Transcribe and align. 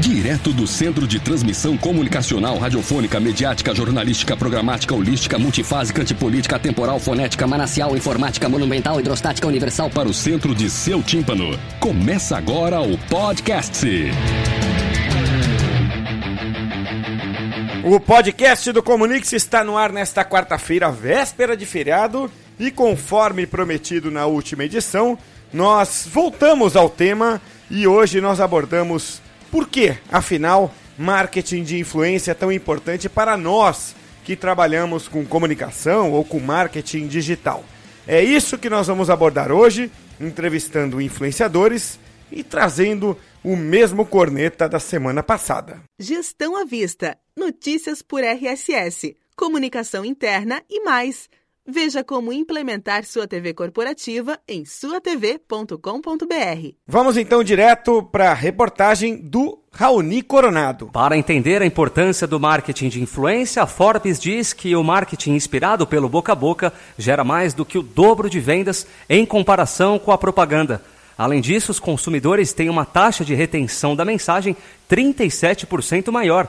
Direto 0.00 0.54
do 0.54 0.66
Centro 0.66 1.06
de 1.06 1.20
Transmissão 1.20 1.76
Comunicacional, 1.76 2.56
Radiofônica, 2.56 3.20
Mediática, 3.20 3.74
Jornalística, 3.74 4.34
Programática, 4.34 4.94
Holística, 4.94 5.38
Multifásica, 5.38 6.00
Antipolítica, 6.00 6.58
Temporal, 6.58 6.98
Fonética, 6.98 7.46
Manacial, 7.46 7.94
Informática, 7.94 8.48
Monumental, 8.48 8.98
Hidrostática, 8.98 9.46
Universal 9.46 9.90
para 9.90 10.08
o 10.08 10.14
centro 10.14 10.54
de 10.54 10.70
seu 10.70 11.02
tímpano. 11.02 11.50
Começa 11.78 12.34
agora 12.38 12.80
o 12.80 12.96
podcast. 12.96 13.86
O 17.84 18.00
podcast 18.00 18.72
do 18.72 18.82
Comunix 18.82 19.34
está 19.34 19.62
no 19.62 19.76
ar 19.76 19.92
nesta 19.92 20.24
quarta-feira, 20.24 20.90
véspera 20.90 21.54
de 21.54 21.66
feriado, 21.66 22.32
e 22.58 22.70
conforme 22.70 23.46
prometido 23.46 24.10
na 24.10 24.24
última 24.24 24.64
edição, 24.64 25.18
nós 25.52 26.08
voltamos 26.10 26.74
ao 26.74 26.88
tema 26.88 27.38
e 27.70 27.86
hoje 27.86 28.18
nós 28.18 28.40
abordamos 28.40 29.20
por 29.50 29.68
que, 29.68 29.96
afinal, 30.10 30.72
marketing 30.96 31.62
de 31.62 31.78
influência 31.78 32.32
é 32.32 32.34
tão 32.34 32.52
importante 32.52 33.08
para 33.08 33.36
nós 33.36 33.94
que 34.24 34.36
trabalhamos 34.36 35.08
com 35.08 35.24
comunicação 35.24 36.12
ou 36.12 36.24
com 36.24 36.38
marketing 36.38 37.08
digital? 37.08 37.64
É 38.06 38.22
isso 38.22 38.58
que 38.58 38.70
nós 38.70 38.86
vamos 38.86 39.10
abordar 39.10 39.50
hoje, 39.50 39.90
entrevistando 40.20 41.00
influenciadores 41.00 41.98
e 42.30 42.42
trazendo 42.42 43.16
o 43.42 43.56
mesmo 43.56 44.04
corneta 44.06 44.68
da 44.68 44.78
semana 44.78 45.22
passada. 45.22 45.80
Gestão 45.98 46.56
à 46.56 46.64
vista, 46.64 47.18
notícias 47.36 48.02
por 48.02 48.22
RSS, 48.22 49.16
comunicação 49.36 50.04
interna 50.04 50.62
e 50.68 50.84
mais. 50.84 51.28
Veja 51.66 52.02
como 52.02 52.32
implementar 52.32 53.04
sua 53.04 53.28
TV 53.28 53.52
corporativa 53.52 54.38
em 54.48 54.64
suatv.com.br. 54.64 55.76
Vamos 56.86 57.16
então 57.16 57.44
direto 57.44 58.02
para 58.02 58.30
a 58.30 58.34
reportagem 58.34 59.16
do 59.16 59.62
Raoni 59.70 60.22
Coronado. 60.22 60.86
Para 60.92 61.16
entender 61.16 61.62
a 61.62 61.66
importância 61.66 62.26
do 62.26 62.40
marketing 62.40 62.88
de 62.88 63.02
influência, 63.02 63.62
a 63.62 63.66
Forbes 63.66 64.18
diz 64.18 64.52
que 64.52 64.74
o 64.74 64.82
marketing 64.82 65.32
inspirado 65.32 65.86
pelo 65.86 66.08
boca 66.08 66.32
a 66.32 66.34
boca 66.34 66.72
gera 66.98 67.22
mais 67.22 67.54
do 67.54 67.64
que 67.64 67.78
o 67.78 67.82
dobro 67.82 68.30
de 68.30 68.40
vendas 68.40 68.86
em 69.08 69.24
comparação 69.26 69.98
com 69.98 70.12
a 70.12 70.18
propaganda. 70.18 70.82
Além 71.16 71.42
disso, 71.42 71.70
os 71.70 71.78
consumidores 71.78 72.54
têm 72.54 72.70
uma 72.70 72.86
taxa 72.86 73.22
de 73.22 73.34
retenção 73.34 73.94
da 73.94 74.06
mensagem 74.06 74.56
37% 74.90 76.10
maior. 76.10 76.48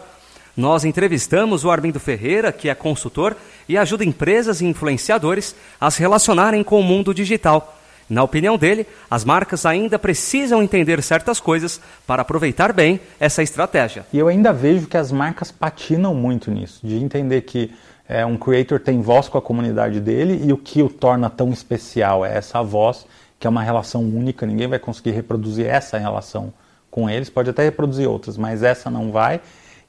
Nós 0.62 0.86
entrevistamos 0.86 1.66
o 1.66 1.72
Armindo 1.72 2.00
Ferreira, 2.00 2.52
que 2.52 2.70
é 2.70 2.76
consultor 2.76 3.36
e 3.67 3.76
ajuda 3.76 4.06
empresas 4.06 4.62
e 4.62 4.66
influenciadores 4.68 5.56
a 5.80 5.90
se 5.90 6.00
relacionarem 6.02 6.64
com 6.64 6.80
o 6.80 6.84
mundo 6.84 7.16
digital. 7.16 7.80
Na 8.08 8.22
opinião 8.22 8.59
dele, 8.59 8.86
as 9.09 9.26
marcas 9.26 9.66
ainda 9.66 9.98
precisam 9.98 10.62
entender 10.62 11.02
certas 11.02 11.40
coisas 11.40 11.81
para 12.06 12.22
aproveitar 12.22 12.73
bem 12.73 13.00
essa 13.20 13.42
estratégia. 13.42 14.06
E 14.14 14.20
eu 14.20 14.28
ainda 14.28 14.53
vejo 14.53 14.86
que 14.86 14.98
as 14.98 15.12
marcas 15.12 15.52
patinam 15.52 16.14
muito 16.14 16.52
nisso, 16.52 16.86
de 16.86 16.96
entender 16.96 17.42
que 17.42 17.73
é, 18.08 18.23
um 18.23 18.38
creator 18.38 18.80
tem 18.80 19.02
voz 19.02 19.28
com 19.28 19.40
a 19.40 19.42
comunidade 19.42 20.00
dele 20.00 20.44
e 20.46 20.53
o 20.53 20.58
que 20.58 20.84
o 20.84 20.90
torna 20.90 21.28
tão 21.28 21.50
especial 21.50 22.23
é 22.23 22.38
essa 22.38 22.62
voz, 22.62 23.08
que 23.40 23.48
é 23.48 23.50
uma 23.50 23.64
relação 23.64 24.03
única, 24.03 24.46
ninguém 24.46 24.68
vai 24.68 24.78
conseguir 24.78 25.09
reproduzir 25.09 25.66
essa 25.66 25.98
relação 25.98 26.53
com 26.92 27.09
eles, 27.09 27.31
pode 27.31 27.50
até 27.50 27.64
reproduzir 27.64 28.08
outras, 28.08 28.38
mas 28.38 28.62
essa 28.62 28.92
não 28.92 29.12
vai 29.12 29.42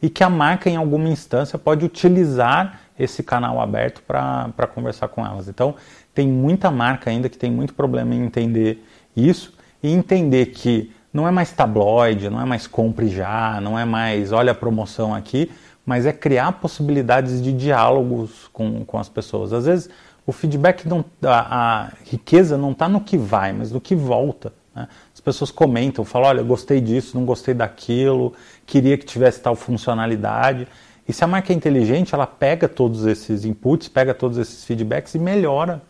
e 0.02 0.10
que 0.10 0.24
a 0.24 0.28
marca, 0.28 0.68
em 0.68 0.76
alguma 0.76 1.08
instância, 1.08 1.56
pode 1.56 1.84
utilizar 1.84 2.80
esse 2.98 3.22
canal 3.22 3.60
aberto 3.60 4.02
para 4.02 4.66
conversar 4.74 5.08
com 5.08 5.24
elas. 5.24 5.48
Então, 5.48 5.76
tem 6.12 6.26
muita 6.26 6.70
marca 6.70 7.08
ainda 7.08 7.28
que 7.28 7.38
tem 7.38 7.50
muito 7.50 7.72
problema 7.72 8.14
em 8.14 8.24
entender 8.24 8.84
isso 9.16 9.54
e 9.82 9.90
entender 9.90 10.46
que 10.46 10.92
não 11.12 11.28
é 11.28 11.30
mais 11.30 11.52
tabloide, 11.52 12.28
não 12.28 12.40
é 12.40 12.44
mais 12.44 12.66
compre 12.66 13.08
já, 13.08 13.60
não 13.60 13.78
é 13.78 13.84
mais 13.84 14.32
olha 14.32 14.52
a 14.52 14.54
promoção 14.54 15.14
aqui, 15.14 15.50
mas 15.84 16.06
é 16.06 16.12
criar 16.12 16.52
possibilidades 16.52 17.42
de 17.42 17.52
diálogos 17.52 18.48
com, 18.52 18.84
com 18.84 18.98
as 18.98 19.08
pessoas. 19.08 19.52
Às 19.52 19.66
vezes, 19.66 19.90
o 20.26 20.32
feedback, 20.32 20.86
não, 20.86 21.04
a, 21.22 21.84
a 21.84 21.92
riqueza 22.04 22.56
não 22.56 22.72
está 22.72 22.88
no 22.88 23.00
que 23.00 23.16
vai, 23.16 23.52
mas 23.52 23.72
no 23.72 23.80
que 23.80 23.94
volta. 23.94 24.52
Né? 24.74 24.88
As 25.22 25.24
pessoas 25.24 25.52
comentam, 25.52 26.04
falam: 26.04 26.28
olha, 26.28 26.42
gostei 26.42 26.80
disso, 26.80 27.16
não 27.16 27.24
gostei 27.24 27.54
daquilo, 27.54 28.32
queria 28.66 28.98
que 28.98 29.06
tivesse 29.06 29.40
tal 29.40 29.54
funcionalidade. 29.54 30.66
E 31.06 31.12
se 31.12 31.22
a 31.22 31.28
marca 31.28 31.52
é 31.52 31.56
inteligente, 31.56 32.12
ela 32.12 32.26
pega 32.26 32.68
todos 32.68 33.06
esses 33.06 33.44
inputs, 33.44 33.88
pega 33.88 34.12
todos 34.12 34.36
esses 34.36 34.64
feedbacks 34.64 35.14
e 35.14 35.20
melhora 35.20 35.80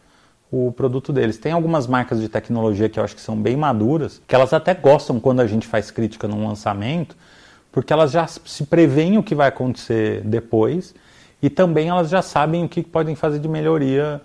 o 0.51 0.71
produto 0.71 1.15
deles. 1.15 1.39
Tem 1.39 1.51
algumas 1.51 1.87
marcas 1.87 2.21
de 2.21 2.29
tecnologia 2.29 2.91
que 2.91 2.99
eu 3.01 3.05
acho 3.05 3.15
que 3.15 3.23
são 3.23 3.35
bem 3.35 3.57
maduras, 3.57 4.21
que 4.29 4.35
elas 4.35 4.53
até 4.53 4.75
gostam 4.75 5.19
quando 5.19 5.41
a 5.41 5.47
gente 5.47 5.67
faz 5.67 5.91
crítica 5.91 6.29
num 6.29 6.47
lançamento, 6.47 7.17
porque 7.71 7.91
elas 7.91 8.11
já 8.11 8.27
se 8.27 8.65
preveem 8.67 9.17
o 9.17 9.23
que 9.23 9.35
vai 9.35 9.49
acontecer 9.49 10.21
depois 10.21 10.95
e 11.43 11.49
também 11.49 11.89
elas 11.89 12.11
já 12.11 12.21
sabem 12.21 12.65
o 12.65 12.69
que 12.69 12.83
podem 12.83 13.15
fazer 13.15 13.39
de 13.39 13.49
melhoria 13.49 14.21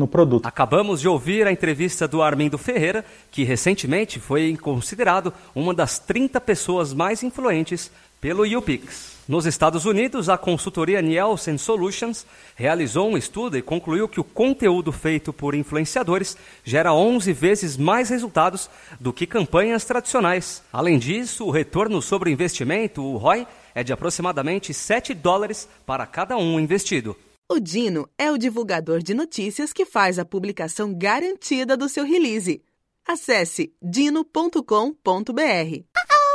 no 0.00 0.08
produto. 0.08 0.46
Acabamos 0.46 1.00
de 1.00 1.06
ouvir 1.06 1.46
a 1.46 1.52
entrevista 1.52 2.08
do 2.08 2.22
Armindo 2.22 2.56
Ferreira, 2.56 3.04
que 3.30 3.44
recentemente 3.44 4.18
foi 4.18 4.56
considerado 4.56 5.32
uma 5.54 5.74
das 5.74 5.98
30 5.98 6.40
pessoas 6.40 6.92
mais 6.94 7.22
influentes 7.22 7.90
pelo 8.20 8.46
YouPix. 8.46 9.20
Nos 9.28 9.46
Estados 9.46 9.84
Unidos, 9.84 10.28
a 10.28 10.36
consultoria 10.36 11.00
Nielsen 11.00 11.56
Solutions 11.56 12.26
realizou 12.56 13.10
um 13.10 13.16
estudo 13.16 13.56
e 13.56 13.62
concluiu 13.62 14.08
que 14.08 14.18
o 14.18 14.24
conteúdo 14.24 14.90
feito 14.90 15.32
por 15.32 15.54
influenciadores 15.54 16.36
gera 16.64 16.92
11 16.92 17.32
vezes 17.32 17.76
mais 17.76 18.08
resultados 18.08 18.68
do 18.98 19.12
que 19.12 19.26
campanhas 19.26 19.84
tradicionais. 19.84 20.62
Além 20.72 20.98
disso, 20.98 21.44
o 21.44 21.50
retorno 21.50 22.02
sobre 22.02 22.30
o 22.30 22.32
investimento, 22.32 23.02
o 23.02 23.18
ROI, 23.18 23.46
é 23.74 23.84
de 23.84 23.92
aproximadamente 23.92 24.74
7 24.74 25.14
dólares 25.14 25.68
para 25.86 26.06
cada 26.06 26.36
um 26.36 26.58
investido. 26.58 27.16
O 27.52 27.58
Dino 27.58 28.08
é 28.16 28.30
o 28.30 28.38
divulgador 28.38 29.02
de 29.02 29.12
notícias 29.12 29.72
que 29.72 29.84
faz 29.84 30.20
a 30.20 30.24
publicação 30.24 30.96
garantida 30.96 31.76
do 31.76 31.88
seu 31.88 32.04
release. 32.04 32.62
Acesse 33.04 33.72
dino.com.br. 33.82 34.62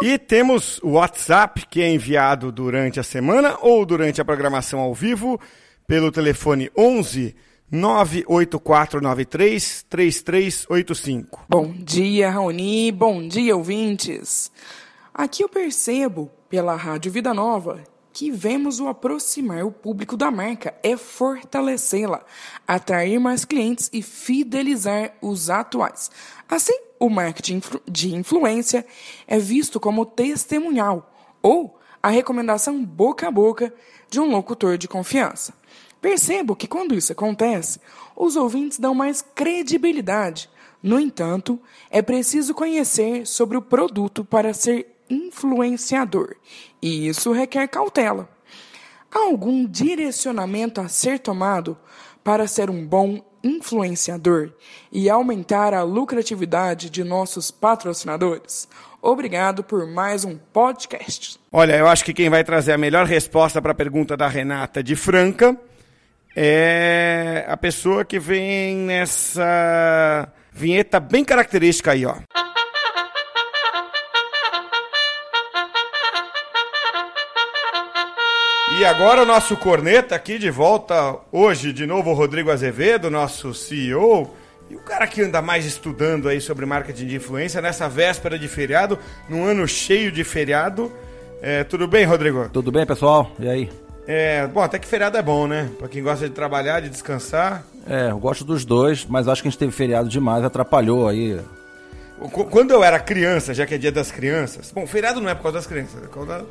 E 0.01 0.17
temos 0.17 0.77
o 0.83 0.89
WhatsApp 0.89 1.67
que 1.67 1.81
é 1.81 1.89
enviado 1.89 2.51
durante 2.51 2.99
a 2.99 3.03
semana 3.03 3.57
ou 3.61 3.85
durante 3.85 4.19
a 4.19 4.25
programação 4.25 4.81
ao 4.81 4.93
vivo 4.93 5.39
pelo 5.87 6.11
telefone 6.11 6.69
11 6.77 7.33
98493 7.71 9.85
3385. 9.89 11.45
Bom 11.47 11.71
dia, 11.71 12.29
Raoni. 12.29 12.91
Bom 12.91 13.25
dia, 13.25 13.55
ouvintes. 13.55 14.51
Aqui 15.13 15.45
eu 15.45 15.47
percebo, 15.47 16.29
pela 16.49 16.75
Rádio 16.75 17.09
Vida 17.09 17.33
Nova, 17.33 17.94
que 18.15 18.31
vemos 18.31 18.79
o 18.79 18.87
aproximar 18.87 19.65
o 19.65 19.71
público 19.73 20.15
da 20.15 20.31
marca 20.31 20.73
é 20.81 20.95
fortalecê-la, 20.95 22.23
atrair 22.65 23.19
mais 23.19 23.43
clientes 23.43 23.89
e 23.91 24.01
fidelizar 24.01 25.13
os 25.21 25.49
atuais. 25.49 26.09
Assim, 26.47 26.79
o 26.97 27.09
marketing 27.09 27.61
de 27.85 28.15
influência 28.15 28.85
é 29.27 29.37
visto 29.37 29.81
como 29.81 30.05
testemunhal 30.05 31.13
ou 31.41 31.77
a 32.01 32.07
recomendação 32.07 32.81
boca 32.85 33.27
a 33.27 33.31
boca 33.31 33.73
de 34.09 34.21
um 34.21 34.31
locutor 34.31 34.77
de 34.77 34.87
confiança. 34.87 35.53
Percebo 35.99 36.55
que 36.55 36.69
quando 36.69 36.95
isso 36.95 37.11
acontece, 37.11 37.81
os 38.15 38.37
ouvintes 38.37 38.79
dão 38.79 38.95
mais 38.95 39.21
credibilidade. 39.21 40.49
No 40.81 40.97
entanto, 41.01 41.59
é 41.91 42.01
preciso 42.01 42.53
conhecer 42.53 43.27
sobre 43.27 43.57
o 43.57 43.61
produto 43.61 44.23
para 44.23 44.53
ser 44.53 44.94
influenciador, 45.09 46.35
e 46.81 47.07
isso 47.07 47.31
requer 47.31 47.67
cautela. 47.67 48.29
Há 49.11 49.19
algum 49.19 49.65
direcionamento 49.65 50.81
a 50.81 50.87
ser 50.87 51.19
tomado 51.19 51.77
para 52.23 52.47
ser 52.47 52.69
um 52.69 52.85
bom 52.85 53.23
influenciador 53.43 54.51
e 54.91 55.09
aumentar 55.09 55.73
a 55.73 55.83
lucratividade 55.83 56.89
de 56.89 57.03
nossos 57.03 57.51
patrocinadores? 57.51 58.67
Obrigado 59.01 59.63
por 59.63 59.85
mais 59.85 60.25
um 60.25 60.35
podcast. 60.35 61.39
Olha, 61.51 61.77
eu 61.77 61.87
acho 61.87 62.03
que 62.03 62.13
quem 62.13 62.29
vai 62.29 62.43
trazer 62.43 62.73
a 62.73 62.77
melhor 62.77 63.05
resposta 63.05 63.61
para 63.61 63.71
a 63.71 63.75
pergunta 63.75 64.17
da 64.17 64.27
Renata 64.27 64.81
de 64.81 64.95
Franca 64.95 65.55
é 66.35 67.45
a 67.47 67.55
pessoa 67.55 68.03
que 68.03 68.19
vem 68.19 68.75
nessa 68.77 70.27
vinheta 70.51 70.99
bem 70.99 71.23
característica 71.23 71.91
aí, 71.91 72.05
ó. 72.05 72.15
E 78.77 78.83
agora 78.83 79.23
o 79.23 79.25
nosso 79.25 79.55
corneta 79.55 80.15
aqui 80.15 80.37
de 80.37 80.49
volta 80.49 81.15
hoje, 81.31 81.71
de 81.71 81.85
novo 81.85 82.11
o 82.11 82.13
Rodrigo 82.13 82.51
Azevedo, 82.51 83.09
nosso 83.09 83.53
CEO, 83.53 84.29
E 84.69 84.75
o 84.75 84.79
cara 84.79 85.07
que 85.07 85.21
anda 85.21 85.41
mais 85.41 85.65
estudando 85.65 86.27
aí 86.27 86.41
sobre 86.41 86.65
marketing 86.65 87.07
de 87.07 87.15
influência 87.15 87.61
nessa 87.61 87.87
véspera 87.87 88.37
de 88.37 88.49
feriado, 88.49 88.99
num 89.29 89.45
ano 89.45 89.65
cheio 89.65 90.11
de 90.11 90.25
feriado. 90.25 90.91
É, 91.41 91.63
tudo 91.63 91.87
bem, 91.87 92.03
Rodrigo? 92.03 92.49
Tudo 92.49 92.69
bem, 92.69 92.85
pessoal? 92.85 93.31
E 93.39 93.47
aí? 93.47 93.69
É, 94.05 94.45
bom, 94.47 94.61
até 94.61 94.77
que 94.77 94.87
feriado 94.87 95.17
é 95.17 95.21
bom, 95.21 95.47
né? 95.47 95.69
Pra 95.79 95.87
quem 95.87 96.03
gosta 96.03 96.27
de 96.27 96.35
trabalhar, 96.35 96.81
de 96.81 96.89
descansar. 96.89 97.63
É, 97.87 98.11
eu 98.11 98.19
gosto 98.19 98.43
dos 98.43 98.65
dois, 98.65 99.05
mas 99.05 99.29
acho 99.29 99.41
que 99.41 99.47
a 99.47 99.51
gente 99.51 99.59
teve 99.59 99.71
feriado 99.71 100.09
demais, 100.09 100.43
atrapalhou 100.43 101.07
aí. 101.07 101.39
Quando 102.49 102.71
eu 102.71 102.83
era 102.83 102.99
criança, 102.99 103.53
já 103.53 103.65
que 103.65 103.75
é 103.75 103.77
dia 103.77 103.91
das 103.91 104.11
crianças. 104.11 104.71
Bom, 104.73 104.85
feriado 104.85 105.21
não 105.21 105.29
é 105.29 105.35
por 105.35 105.43
causa 105.43 105.59
das 105.59 105.67
crianças, 105.67 106.03
é 106.03 106.07
por 106.07 106.13
causa 106.13 106.45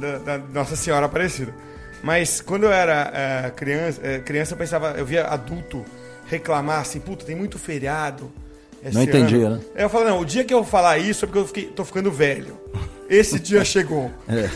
da, 0.00 0.18
da, 0.18 0.38
Nossa 0.38 0.76
Senhora 0.76 1.06
Aparecida. 1.06 1.54
Mas 2.02 2.40
quando 2.40 2.64
eu 2.64 2.72
era 2.72 3.10
é, 3.14 3.50
criança, 3.50 4.00
é, 4.02 4.18
criança, 4.18 4.54
eu 4.54 4.58
pensava, 4.58 4.94
eu 4.96 5.04
via 5.04 5.26
adulto 5.26 5.84
reclamar 6.26 6.80
assim, 6.80 6.98
puta, 6.98 7.24
tem 7.24 7.36
muito 7.36 7.58
feriado. 7.58 8.30
não 8.92 9.02
entendi, 9.02 9.42
ano. 9.42 9.56
né? 9.56 9.62
Eu 9.74 9.88
falo, 9.90 10.06
não, 10.06 10.20
o 10.20 10.24
dia 10.24 10.44
que 10.44 10.54
eu 10.54 10.64
falar 10.64 10.98
isso 10.98 11.24
é 11.24 11.26
porque 11.26 11.38
eu 11.38 11.46
fiquei, 11.46 11.64
tô 11.66 11.84
ficando 11.84 12.10
velho. 12.10 12.58
Esse 13.08 13.38
dia 13.40 13.64
chegou. 13.64 14.10
É. 14.28 14.48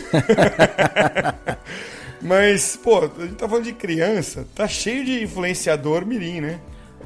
Mas, 2.21 2.75
pô, 2.75 2.99
a 2.99 3.21
gente 3.21 3.35
tá 3.35 3.47
falando 3.47 3.65
de 3.65 3.73
criança, 3.73 4.47
tá 4.55 4.67
cheio 4.67 5.05
de 5.05 5.23
influenciador 5.23 6.05
mirim, 6.05 6.41
né? 6.41 6.59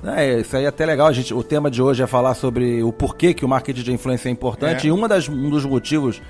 É, 0.03 0.39
isso 0.39 0.55
aí 0.55 0.63
é 0.63 0.67
até 0.67 0.85
legal. 0.85 1.07
A 1.07 1.11
gente, 1.11 1.33
o 1.33 1.43
tema 1.43 1.69
de 1.69 1.81
hoje 1.81 2.01
é 2.01 2.07
falar 2.07 2.33
sobre 2.33 2.81
o 2.83 2.91
porquê 2.93 3.33
que 3.33 3.43
o 3.43 3.49
marketing 3.49 3.83
de 3.83 3.91
influência 3.91 4.29
é 4.29 4.31
importante. 4.31 4.85
É. 4.85 4.89
E 4.89 4.91
uma 4.91 5.07
das, 5.07 5.27
um 5.27 5.49
dos 5.49 5.65
motivos 5.65 6.21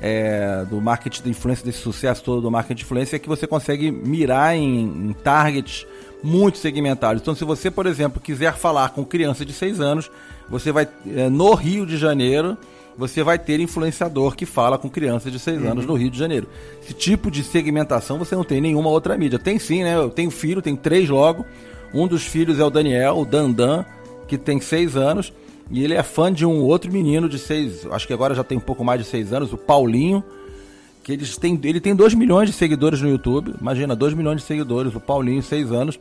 é, 0.00 0.64
do 0.68 0.80
marketing 0.80 1.22
de 1.22 1.30
influência, 1.30 1.64
desse 1.64 1.78
sucesso 1.78 2.22
todo 2.22 2.40
do 2.40 2.50
marketing 2.50 2.78
de 2.78 2.84
influência, 2.84 3.16
é 3.16 3.18
que 3.18 3.28
você 3.28 3.46
consegue 3.46 3.90
mirar 3.90 4.56
em, 4.56 4.84
em 4.84 5.12
targets 5.12 5.86
muito 6.22 6.58
segmentados. 6.58 7.22
Então, 7.22 7.34
se 7.34 7.44
você, 7.44 7.70
por 7.70 7.86
exemplo, 7.86 8.20
quiser 8.20 8.54
falar 8.54 8.90
com 8.90 9.04
criança 9.04 9.44
de 9.44 9.52
6 9.52 9.80
anos, 9.80 10.10
você 10.48 10.72
vai 10.72 10.88
é, 11.06 11.28
no 11.28 11.54
Rio 11.54 11.86
de 11.86 11.96
Janeiro, 11.96 12.56
você 12.96 13.22
vai 13.22 13.38
ter 13.38 13.60
influenciador 13.60 14.34
que 14.34 14.44
fala 14.44 14.76
com 14.76 14.90
criança 14.90 15.30
de 15.30 15.38
6 15.38 15.62
uhum. 15.62 15.70
anos 15.70 15.86
no 15.86 15.94
Rio 15.94 16.10
de 16.10 16.18
Janeiro. 16.18 16.48
Esse 16.82 16.92
tipo 16.92 17.30
de 17.30 17.44
segmentação 17.44 18.18
você 18.18 18.34
não 18.34 18.42
tem 18.42 18.58
em 18.58 18.62
nenhuma 18.62 18.90
outra 18.90 19.16
mídia. 19.16 19.38
Tem 19.38 19.58
sim, 19.58 19.84
né? 19.84 19.94
Eu 19.94 20.10
tenho 20.10 20.30
filho, 20.30 20.60
tem 20.60 20.74
três 20.74 21.08
logo. 21.08 21.46
Um 21.94 22.08
dos 22.08 22.24
filhos 22.24 22.58
é 22.58 22.64
o 22.64 22.70
Daniel, 22.70 23.18
o 23.18 23.24
Dandan, 23.24 23.84
que 24.26 24.36
tem 24.36 24.60
6 24.60 24.96
anos. 24.96 25.32
E 25.70 25.84
ele 25.84 25.94
é 25.94 26.02
fã 26.02 26.32
de 26.32 26.46
um 26.46 26.62
outro 26.62 26.90
menino 26.90 27.28
de 27.28 27.38
6, 27.38 27.86
acho 27.90 28.06
que 28.06 28.12
agora 28.12 28.34
já 28.34 28.42
tem 28.42 28.56
um 28.56 28.60
pouco 28.60 28.84
mais 28.84 29.02
de 29.02 29.06
6 29.06 29.32
anos, 29.32 29.52
o 29.52 29.58
Paulinho. 29.58 30.24
Que 31.02 31.12
eles 31.12 31.38
têm, 31.38 31.58
ele 31.64 31.80
tem 31.80 31.94
2 31.94 32.14
milhões 32.14 32.50
de 32.50 32.54
seguidores 32.54 33.00
no 33.00 33.08
YouTube. 33.08 33.54
Imagina, 33.58 33.96
2 33.96 34.12
milhões 34.12 34.40
de 34.40 34.46
seguidores, 34.46 34.94
o 34.94 35.00
Paulinho, 35.00 35.42
6 35.42 35.72
anos. 35.72 35.98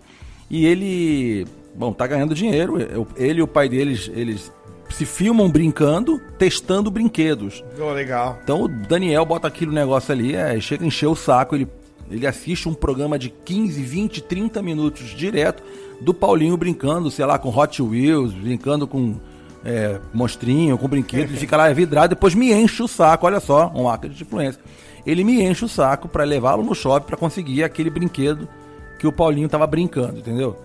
E 0.49 0.65
ele, 0.65 1.45
bom, 1.75 1.93
tá 1.93 2.05
ganhando 2.07 2.35
dinheiro. 2.35 2.77
Ele 3.15 3.39
e 3.39 3.41
o 3.41 3.47
pai 3.47 3.69
deles, 3.69 4.11
eles 4.13 4.51
se 4.89 5.05
filmam 5.05 5.49
brincando, 5.49 6.19
testando 6.37 6.89
brinquedos. 6.89 7.63
Oh, 7.79 7.91
legal. 7.91 8.39
Então 8.43 8.63
o 8.63 8.67
Daniel 8.67 9.25
bota 9.25 9.47
aquele 9.47 9.71
negócio 9.71 10.11
ali, 10.11 10.35
é, 10.35 10.59
chega 10.59 10.83
a 10.83 10.87
encher 10.87 11.07
o 11.07 11.15
saco, 11.15 11.55
ele, 11.55 11.67
ele 12.09 12.25
assiste 12.25 12.67
um 12.69 12.73
programa 12.73 13.19
de 13.19 13.29
15, 13.29 13.81
20, 13.81 14.21
30 14.23 14.61
minutos 14.61 15.09
direto 15.15 15.63
do 15.99 16.13
Paulinho 16.13 16.55
brincando, 16.57 17.11
sei 17.11 17.25
lá, 17.25 17.37
com 17.37 17.49
Hot 17.49 17.81
Wheels, 17.81 18.33
brincando 18.33 18.87
com 18.87 19.15
é, 19.65 19.99
monstrinho, 20.13 20.77
com 20.77 20.87
brinquedo, 20.87 21.29
ele 21.29 21.37
fica 21.37 21.57
lá 21.57 21.71
vidrado, 21.71 22.15
depois 22.15 22.33
me 22.33 22.53
enche 22.53 22.81
o 22.81 22.87
saco, 22.87 23.25
olha 23.25 23.39
só, 23.39 23.71
um 23.75 23.83
marketing 23.83 24.15
de 24.15 24.23
influência. 24.23 24.61
Ele 25.05 25.23
me 25.23 25.41
enche 25.41 25.63
o 25.63 25.69
saco 25.69 26.07
para 26.07 26.23
levá-lo 26.23 26.63
no 26.63 26.75
shopping 26.75 27.07
para 27.07 27.17
conseguir 27.17 27.63
aquele 27.63 27.89
brinquedo 27.89 28.47
que 28.99 29.07
o 29.07 29.11
Paulinho 29.11 29.47
tava 29.47 29.65
brincando, 29.65 30.19
entendeu? 30.19 30.57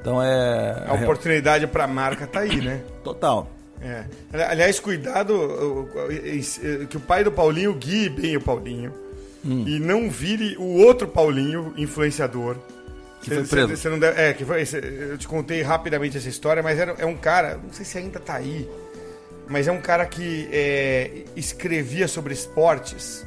Então 0.00 0.22
é. 0.22 0.84
A 0.86 0.94
oportunidade 0.94 1.66
para 1.66 1.84
a 1.84 1.88
marca 1.88 2.26
tá 2.26 2.40
aí, 2.40 2.60
né? 2.60 2.80
Total. 3.02 3.48
É. 3.80 4.04
Aliás, 4.48 4.80
cuidado 4.80 5.88
que 6.88 6.96
o 6.96 7.00
pai 7.00 7.22
do 7.24 7.30
Paulinho 7.32 7.74
guie 7.74 8.08
bem 8.08 8.36
o 8.36 8.40
Paulinho. 8.40 8.92
Hum. 9.44 9.64
E 9.66 9.78
não 9.78 10.10
vire 10.10 10.56
o 10.58 10.82
outro 10.82 11.06
Paulinho 11.06 11.72
influenciador. 11.76 12.56
Que 13.20 13.30
foi 13.30 13.44
preso. 13.44 13.76
Você, 13.76 13.88
não 13.88 13.98
deve, 13.98 14.20
é, 14.20 14.32
que 14.32 14.44
foi, 14.44 14.64
eu 15.10 15.18
te 15.18 15.26
contei 15.26 15.62
rapidamente 15.62 16.16
essa 16.16 16.28
história, 16.28 16.62
mas 16.62 16.78
era, 16.78 16.94
é 16.98 17.06
um 17.06 17.16
cara, 17.16 17.58
não 17.62 17.72
sei 17.72 17.84
se 17.84 17.98
ainda 17.98 18.20
tá 18.20 18.34
aí, 18.34 18.68
mas 19.48 19.66
é 19.66 19.72
um 19.72 19.80
cara 19.80 20.06
que 20.06 20.48
é, 20.52 21.24
escrevia 21.34 22.06
sobre 22.06 22.32
esportes, 22.32 23.26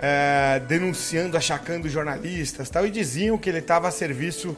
é, 0.00 0.60
denunciando, 0.68 1.36
achacando 1.36 1.88
jornalistas 1.88 2.68
tal, 2.70 2.86
e 2.86 2.90
diziam 2.90 3.36
que 3.38 3.48
ele 3.48 3.58
estava 3.58 3.88
a 3.88 3.90
serviço 3.90 4.56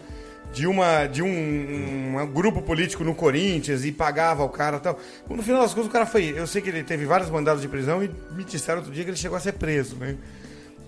de, 0.52 0.66
uma, 0.66 1.06
de 1.06 1.22
um, 1.22 2.18
um, 2.20 2.26
grupo 2.26 2.62
político 2.62 3.04
no 3.04 3.14
Corinthians 3.14 3.84
e 3.84 3.92
pagava 3.92 4.42
o 4.44 4.48
cara 4.48 4.78
tal. 4.78 4.98
No 5.28 5.42
final 5.42 5.62
das 5.62 5.74
contas, 5.74 5.88
o 5.88 5.92
cara 5.92 6.06
foi. 6.06 6.34
Eu 6.36 6.46
sei 6.46 6.62
que 6.62 6.68
ele 6.68 6.82
teve 6.82 7.04
vários 7.04 7.30
mandados 7.30 7.62
de 7.62 7.68
prisão 7.68 8.02
e 8.02 8.10
me 8.32 8.44
disseram 8.44 8.78
outro 8.78 8.92
dia 8.92 9.04
que 9.04 9.10
ele 9.10 9.16
chegou 9.16 9.36
a 9.36 9.40
ser 9.40 9.52
preso, 9.52 9.96
né? 9.96 10.16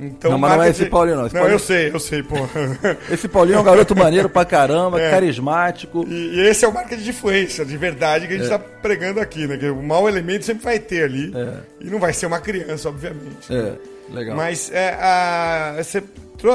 Então, 0.00 0.31
não, 0.31 0.38
mas 0.38 0.56
não 0.56 0.62
é 0.62 0.70
esse 0.70 0.87
Paulinho, 0.87 1.19
não. 1.19 1.26
Esse 1.26 1.35
não, 1.35 1.43
Paulinho... 1.43 1.56
eu 1.56 1.58
sei, 1.58 1.91
eu 1.93 2.00
sei, 2.00 2.23
pô. 2.23 2.37
esse 3.12 3.29
Paulinho 3.29 3.58
é 3.58 3.61
um 3.61 3.64
garoto 3.64 3.94
maneiro 3.94 4.31
pra 4.31 4.47
caramba, 4.47 4.99
é. 5.00 5.11
carismático. 5.11 6.06
E, 6.08 6.37
e, 6.37 6.41
esse 6.49 6.64
é 6.64 6.69
o 6.69 6.73
marketing 6.73 7.02
de 7.02 7.11
influência, 7.11 7.67
de 7.67 7.76
verdade, 7.76 8.26
que 8.26 8.32
a 8.32 8.37
gente 8.38 8.47
é. 8.47 8.49
tá 8.49 8.58
pregando 8.58 9.20
aqui, 9.20 9.47
né? 9.47 9.58
Que 9.58 9.69
o 9.69 9.82
mau 9.82 10.08
elemento 10.08 10.47
sempre 10.47 10.64
vai 10.64 10.79
ter 10.79 11.05
ali. 11.05 11.31
É. 11.37 11.58
E 11.82 11.91
não 11.91 11.99
vai 11.99 12.14
ser 12.14 12.25
uma 12.25 12.41
criança, 12.41 12.88
obviamente. 12.88 13.52
É, 13.55 13.75
legal. 14.11 14.37
Mas 14.37 14.70
é, 14.73 14.94
a, 14.94 15.75
você, 15.76 16.03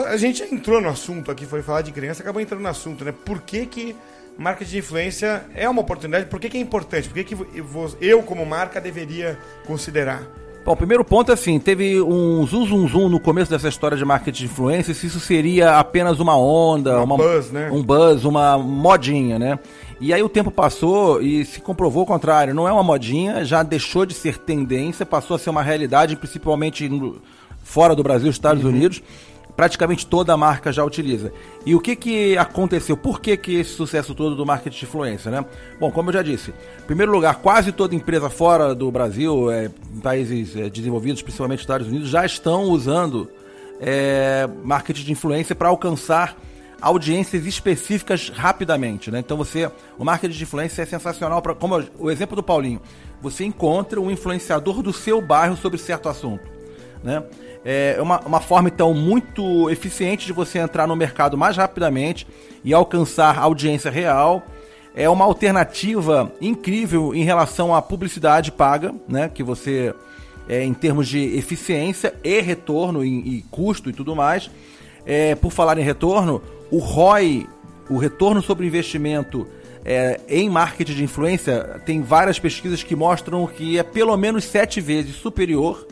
a 0.07 0.17
gente 0.17 0.41
entrou 0.41 0.81
no 0.81 0.89
assunto 0.89 1.29
aqui, 1.29 1.45
foi 1.45 1.61
falar 1.61 1.83
de 1.83 1.91
criança, 1.91 2.23
acabou 2.23 2.41
entrando 2.41 2.61
no 2.61 2.69
assunto, 2.69 3.05
né? 3.05 3.13
Por 3.23 3.41
que 3.41 3.67
que 3.67 3.95
marketing 4.39 4.71
de 4.71 4.77
influência 4.79 5.43
é 5.53 5.69
uma 5.69 5.81
oportunidade? 5.81 6.25
Por 6.25 6.39
que, 6.39 6.49
que 6.49 6.57
é 6.57 6.61
importante? 6.61 7.07
Por 7.07 7.13
que, 7.13 7.35
que 7.35 7.37
eu, 8.01 8.23
como 8.23 8.43
marca, 8.43 8.81
deveria 8.81 9.37
considerar? 9.67 10.23
Bom, 10.65 10.71
o 10.71 10.75
primeiro 10.75 11.05
ponto 11.05 11.29
é 11.29 11.35
assim, 11.35 11.59
teve 11.59 12.01
um 12.01 12.43
zum 12.47 12.65
zum 12.65 12.87
zum 12.87 13.07
no 13.07 13.19
começo 13.19 13.51
dessa 13.51 13.67
história 13.67 13.95
de 13.95 14.03
marketing 14.03 14.39
de 14.39 14.45
influência, 14.45 14.95
se 14.95 15.05
isso 15.05 15.19
seria 15.19 15.77
apenas 15.77 16.19
uma 16.19 16.35
onda, 16.35 16.95
uma, 16.95 17.03
uma 17.03 17.17
buzz, 17.17 17.51
né? 17.51 17.69
um 17.71 17.83
buzz, 17.83 18.25
uma 18.25 18.57
modinha, 18.57 19.37
né? 19.37 19.59
E 20.01 20.11
aí 20.11 20.23
o 20.23 20.27
tempo 20.27 20.49
passou 20.49 21.21
e 21.21 21.45
se 21.45 21.61
comprovou 21.61 22.01
o 22.01 22.05
contrário, 22.07 22.51
não 22.51 22.67
é 22.67 22.71
uma 22.71 22.81
modinha, 22.81 23.45
já 23.45 23.61
deixou 23.61 24.07
de 24.07 24.15
ser 24.15 24.39
tendência, 24.39 25.05
passou 25.05 25.35
a 25.35 25.39
ser 25.39 25.51
uma 25.51 25.61
realidade, 25.61 26.15
principalmente 26.15 26.89
no, 26.89 27.21
fora 27.63 27.95
do 27.95 28.01
Brasil, 28.01 28.31
Estados 28.31 28.63
uhum. 28.63 28.71
Unidos 28.71 29.03
praticamente 29.55 30.05
toda 30.05 30.33
a 30.33 30.37
marca 30.37 30.71
já 30.71 30.83
utiliza. 30.83 31.31
E 31.65 31.73
o 31.73 31.79
que, 31.79 31.95
que 31.95 32.37
aconteceu? 32.37 32.97
Por 32.97 33.21
que, 33.21 33.37
que 33.37 33.55
esse 33.55 33.71
sucesso 33.71 34.13
todo 34.13 34.35
do 34.35 34.45
marketing 34.45 34.79
de 34.79 34.85
influência, 34.85 35.31
né? 35.31 35.45
Bom, 35.79 35.91
como 35.91 36.09
eu 36.09 36.13
já 36.13 36.21
disse, 36.21 36.51
em 36.51 36.85
primeiro 36.85 37.11
lugar, 37.11 37.35
quase 37.35 37.71
toda 37.71 37.95
empresa 37.95 38.29
fora 38.29 38.75
do 38.75 38.91
Brasil, 38.91 39.49
é, 39.51 39.71
em 39.93 39.99
países 39.99 40.55
é, 40.55 40.69
desenvolvidos, 40.69 41.21
principalmente 41.21 41.59
Estados 41.61 41.87
Unidos, 41.87 42.09
já 42.09 42.25
estão 42.25 42.63
usando 42.63 43.29
é, 43.79 44.47
marketing 44.63 45.03
de 45.03 45.11
influência 45.11 45.55
para 45.55 45.69
alcançar 45.69 46.37
audiências 46.81 47.45
específicas 47.45 48.29
rapidamente, 48.29 49.09
né? 49.09 49.19
Então 49.19 49.37
você, 49.37 49.71
o 49.97 50.03
marketing 50.03 50.37
de 50.37 50.43
influência 50.43 50.81
é 50.81 50.85
sensacional 50.85 51.41
para, 51.41 51.55
como 51.55 51.83
o 51.97 52.11
exemplo 52.11 52.35
do 52.35 52.43
Paulinho, 52.43 52.81
você 53.21 53.45
encontra 53.45 53.99
um 53.99 54.11
influenciador 54.11 54.83
do 54.83 54.91
seu 54.93 55.21
bairro 55.21 55.55
sobre 55.55 55.77
certo 55.77 56.09
assunto, 56.09 56.43
né? 57.05 57.23
é 57.65 57.97
uma, 57.99 58.19
uma 58.19 58.39
forma, 58.39 58.69
então, 58.69 58.93
muito 58.93 59.69
eficiente 59.71 60.27
de 60.27 60.33
você 60.33 60.59
entrar 60.59 60.85
no 60.85 60.95
mercado 60.95 61.35
mais 61.35 61.57
rapidamente 61.57 62.27
e 62.63 62.73
alcançar 62.73 63.39
audiência 63.39 63.89
real. 63.89 64.45
É 64.95 65.09
uma 65.09 65.25
alternativa 65.25 66.31
incrível 66.39 67.13
em 67.13 67.23
relação 67.23 67.73
à 67.73 67.81
publicidade 67.81 68.51
paga, 68.51 68.93
né? 69.09 69.29
Que 69.33 69.43
você, 69.43 69.93
é, 70.47 70.63
em 70.63 70.73
termos 70.73 71.07
de 71.07 71.35
eficiência 71.35 72.13
e 72.23 72.39
retorno 72.39 73.03
e, 73.03 73.37
e 73.37 73.41
custo 73.49 73.89
e 73.89 73.93
tudo 73.93 74.15
mais. 74.15 74.49
É, 75.05 75.33
por 75.35 75.51
falar 75.51 75.77
em 75.77 75.83
retorno, 75.83 76.41
o 76.71 76.77
ROI, 76.77 77.47
o 77.89 77.97
retorno 77.97 78.41
sobre 78.41 78.67
investimento 78.67 79.47
é, 79.83 80.19
em 80.29 80.49
marketing 80.49 80.93
de 80.93 81.03
influência, 81.03 81.81
tem 81.85 82.01
várias 82.01 82.39
pesquisas 82.39 82.81
que 82.81 82.95
mostram 82.95 83.45
que 83.47 83.77
é 83.77 83.83
pelo 83.83 84.15
menos 84.15 84.43
sete 84.45 84.79
vezes 84.79 85.15
superior 85.15 85.85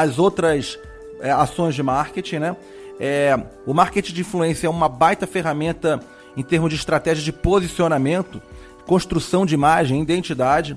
às 0.00 0.18
outras 0.18 0.78
é, 1.20 1.30
ações 1.30 1.74
de 1.74 1.82
marketing, 1.82 2.38
né? 2.38 2.56
É, 2.98 3.38
o 3.66 3.74
marketing 3.74 4.12
de 4.12 4.20
influência 4.22 4.66
é 4.66 4.70
uma 4.70 4.88
baita 4.88 5.26
ferramenta 5.26 6.00
em 6.36 6.42
termos 6.42 6.70
de 6.70 6.76
estratégia 6.76 7.22
de 7.22 7.32
posicionamento, 7.32 8.40
construção 8.86 9.44
de 9.44 9.54
imagem, 9.54 10.00
identidade. 10.00 10.76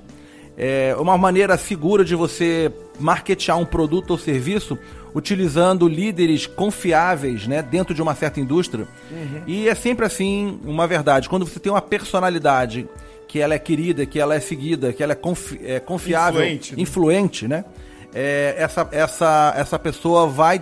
É 0.58 0.94
uma 0.98 1.18
maneira 1.18 1.58
segura 1.58 2.04
de 2.04 2.16
você 2.16 2.72
marketear 3.00 3.58
um 3.58 3.66
produto 3.66 4.12
ou 4.12 4.18
serviço 4.18 4.78
utilizando 5.16 5.88
líderes 5.88 6.46
confiáveis 6.46 7.48
né, 7.48 7.62
dentro 7.62 7.94
de 7.94 8.02
uma 8.02 8.14
certa 8.14 8.40
indústria. 8.40 8.88
Uhum. 9.10 9.42
E 9.48 9.70
é 9.70 9.76
sempre 9.76 10.06
assim, 10.06 10.60
uma 10.66 10.86
verdade. 10.86 11.30
Quando 11.30 11.46
você 11.46 11.60
tem 11.60 11.72
uma 11.72 11.82
personalidade 11.82 12.88
que 13.28 13.40
ela 13.40 13.54
é 13.54 13.60
querida, 13.60 14.06
que 14.06 14.20
ela 14.20 14.36
é 14.36 14.40
seguida, 14.40 14.92
que 14.92 15.02
ela 15.04 15.14
é, 15.14 15.16
confi 15.16 15.60
é 15.64 15.80
confiável, 15.80 16.42
influente, 16.42 16.76
né? 16.76 16.82
influente 16.82 17.48
né? 17.48 17.66
É, 18.14 18.56
essa, 18.58 18.88
essa, 18.92 19.54
essa 19.56 19.80
pessoa 19.80 20.28
vai 20.28 20.62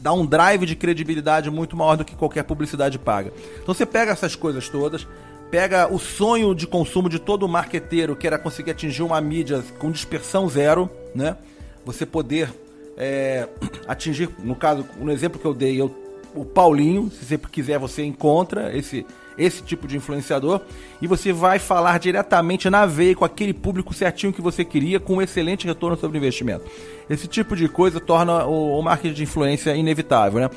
dar 0.00 0.12
um 0.14 0.24
drive 0.24 0.66
de 0.66 0.74
credibilidade 0.74 1.50
muito 1.50 1.76
maior 1.76 1.96
do 1.96 2.04
que 2.04 2.14
qualquer 2.16 2.42
publicidade 2.44 2.98
paga. 2.98 3.32
Então 3.62 3.74
você 3.74 3.84
pega 3.84 4.12
essas 4.12 4.34
coisas 4.34 4.68
todas, 4.68 5.06
pega 5.50 5.92
o 5.92 5.98
sonho 5.98 6.54
de 6.54 6.66
consumo 6.66 7.08
de 7.08 7.18
todo 7.18 7.46
marqueteiro, 7.48 8.16
que 8.16 8.26
era 8.26 8.38
conseguir 8.38 8.70
atingir 8.70 9.02
uma 9.02 9.20
mídia 9.20 9.62
com 9.78 9.90
dispersão 9.90 10.48
zero, 10.48 10.90
né? 11.14 11.36
Você 11.84 12.06
poder 12.06 12.52
é, 12.96 13.48
atingir, 13.86 14.30
no 14.38 14.54
caso, 14.54 14.86
no 14.98 15.10
exemplo 15.10 15.38
que 15.38 15.46
eu 15.46 15.54
dei, 15.54 15.80
eu, 15.80 15.94
o 16.34 16.44
Paulinho, 16.44 17.10
se 17.10 17.24
você 17.24 17.38
quiser, 17.38 17.78
você 17.78 18.04
encontra 18.04 18.76
esse, 18.76 19.06
esse 19.36 19.62
tipo 19.62 19.88
de 19.88 19.96
influenciador 19.96 20.60
e 21.00 21.06
você 21.06 21.32
vai 21.32 21.58
falar 21.58 21.98
diretamente 21.98 22.68
na 22.68 22.86
veia 22.86 23.14
com 23.14 23.24
aquele 23.24 23.52
público 23.52 23.92
certinho 23.94 24.32
que 24.32 24.42
você 24.42 24.64
queria, 24.64 25.00
com 25.00 25.14
um 25.16 25.22
excelente 25.22 25.66
retorno 25.66 25.96
sobre 25.96 26.18
investimento. 26.18 26.64
Esse 27.08 27.26
tipo 27.26 27.56
de 27.56 27.68
coisa 27.68 27.98
torna 28.00 28.44
o, 28.44 28.78
o 28.78 28.82
marketing 28.82 29.14
de 29.14 29.22
influência 29.22 29.74
inevitável, 29.74 30.40
né? 30.40 30.50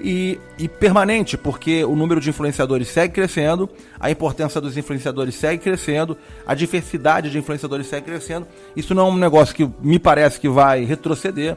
E, 0.00 0.38
e, 0.56 0.68
permanente, 0.68 1.36
porque 1.36 1.82
o 1.84 1.96
número 1.96 2.20
de 2.20 2.30
influenciadores 2.30 2.86
segue 2.86 3.14
crescendo, 3.14 3.68
a 3.98 4.08
importância 4.08 4.60
dos 4.60 4.76
influenciadores 4.76 5.34
segue 5.34 5.60
crescendo, 5.60 6.16
a 6.46 6.54
diversidade 6.54 7.30
de 7.30 7.38
influenciadores 7.38 7.88
segue 7.88 8.06
crescendo. 8.06 8.46
Isso 8.76 8.94
não 8.94 9.08
é 9.08 9.10
um 9.10 9.16
negócio 9.16 9.52
que 9.52 9.68
me 9.82 9.98
parece 9.98 10.38
que 10.38 10.48
vai 10.48 10.84
retroceder. 10.84 11.56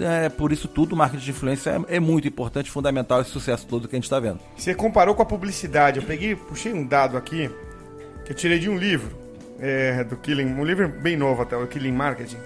É, 0.00 0.28
por 0.28 0.52
isso 0.52 0.68
tudo, 0.68 0.96
marketing 0.96 1.24
de 1.24 1.30
influência 1.30 1.70
é, 1.70 1.96
é 1.96 2.00
muito 2.00 2.26
importante, 2.26 2.70
fundamental 2.70 3.20
esse 3.20 3.30
sucesso 3.30 3.66
todo 3.66 3.86
que 3.86 3.94
a 3.94 3.98
gente 3.98 4.04
está 4.04 4.18
vendo. 4.18 4.40
Você 4.56 4.74
comparou 4.74 5.14
com 5.14 5.22
a 5.22 5.26
publicidade. 5.26 6.00
Eu 6.00 6.06
peguei, 6.06 6.34
puxei 6.34 6.72
um 6.72 6.86
dado 6.86 7.16
aqui 7.16 7.50
que 8.24 8.32
eu 8.32 8.36
tirei 8.36 8.58
de 8.58 8.68
um 8.68 8.76
livro 8.76 9.16
é, 9.58 10.02
do 10.04 10.16
Killing, 10.16 10.46
um 10.46 10.64
livro 10.64 10.88
bem 10.88 11.16
novo 11.16 11.42
até, 11.42 11.56
o 11.56 11.66
Killing 11.66 11.92
Marketing. 11.92 12.38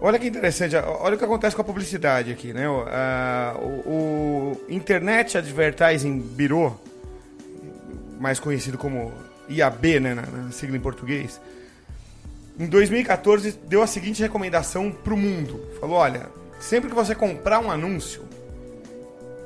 Olha 0.00 0.18
que 0.18 0.28
interessante, 0.28 0.76
olha 0.76 1.16
o 1.16 1.18
que 1.18 1.24
acontece 1.24 1.56
com 1.56 1.62
a 1.62 1.64
publicidade 1.64 2.30
aqui, 2.30 2.52
né? 2.52 2.68
O, 2.68 2.84
a, 2.86 3.56
o, 3.58 4.56
o 4.56 4.64
Internet 4.68 5.36
Advertising 5.36 6.20
Bureau, 6.20 6.80
mais 8.20 8.38
conhecido 8.38 8.78
como 8.78 9.12
IAB, 9.48 10.00
né, 10.00 10.14
na, 10.14 10.22
na 10.22 10.50
sigla 10.52 10.76
em 10.76 10.80
português, 10.80 11.40
em 12.58 12.66
2014 12.66 13.58
deu 13.66 13.82
a 13.82 13.86
seguinte 13.86 14.20
recomendação 14.20 14.90
para 14.90 15.14
o 15.14 15.16
mundo. 15.16 15.60
Falou, 15.80 15.96
olha, 15.96 16.28
sempre 16.58 16.88
que 16.88 16.94
você 16.94 17.14
comprar 17.14 17.60
um 17.60 17.70
anúncio, 17.70 18.22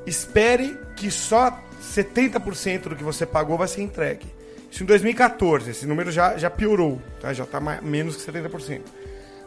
espere 0.05 0.77
que 0.95 1.11
só 1.11 1.59
70% 1.81 2.89
do 2.89 2.95
que 2.95 3.03
você 3.03 3.25
pagou 3.25 3.57
vai 3.57 3.67
ser 3.67 3.81
entregue. 3.81 4.25
Isso 4.71 4.81
em 4.81 4.87
2014, 4.87 5.69
esse 5.69 5.85
número 5.85 6.11
já, 6.11 6.35
já 6.35 6.49
piorou, 6.49 6.99
tá? 7.21 7.31
já 7.31 7.43
está 7.43 7.59
menos 7.59 8.15
que 8.15 8.31
70%. 8.31 8.81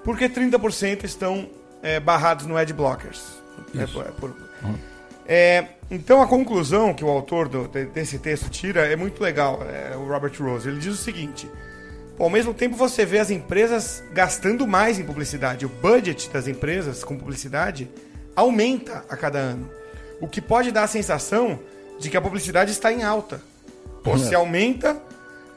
Porque 0.05 0.29
30% 0.29 1.03
estão 1.03 1.51
é, 1.83 1.99
barrados 1.99 2.47
no 2.47 2.57
ad 2.57 2.73
blockers. 2.73 3.25
É, 3.75 3.83
é, 3.83 3.87
por... 4.13 4.31
uhum. 4.63 4.79
é, 5.27 5.67
então 5.91 6.23
a 6.23 6.29
conclusão 6.29 6.95
que 6.95 7.05
o 7.05 7.09
autor 7.09 7.49
do, 7.49 7.67
desse 7.67 8.19
texto 8.21 8.49
tira 8.49 8.87
é 8.87 8.95
muito 8.95 9.21
legal, 9.21 9.61
é, 9.63 9.97
o 9.97 10.07
Robert 10.07 10.33
Rose. 10.39 10.69
Ele 10.69 10.79
diz 10.79 10.95
o 10.95 11.03
seguinte: 11.03 11.51
ao 12.19 12.31
mesmo 12.31 12.55
tempo 12.55 12.77
você 12.77 13.05
vê 13.05 13.19
as 13.19 13.31
empresas 13.31 14.03
gastando 14.13 14.67
mais 14.67 14.99
em 14.99 15.05
publicidade, 15.05 15.67
o 15.67 15.69
budget 15.69 16.31
das 16.31 16.49
empresas 16.49 17.05
com 17.05 17.17
publicidade 17.17 17.91
aumenta 18.35 19.05
a 19.09 19.17
cada 19.17 19.39
ano. 19.39 19.71
O 20.21 20.29
que 20.29 20.41
pode 20.41 20.71
dar 20.71 20.85
a 20.85 20.89
sensação 20.89 21.59
de 21.99 22.11
que 22.11 22.17
a 22.17 22.21
publicidade 22.21 22.71
está 22.71 22.93
em 22.93 23.03
alta. 23.03 23.41
Pô, 24.03 24.17
se 24.19 24.35
aumenta, 24.35 25.01